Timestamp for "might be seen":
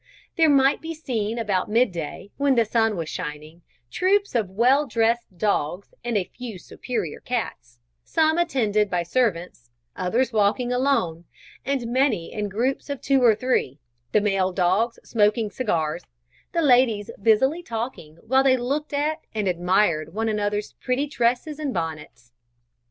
0.49-1.37